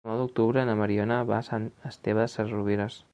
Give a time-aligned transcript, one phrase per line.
[0.05, 3.01] El nou d'octubre na Mariona va a Sant Esteve Sesrovires.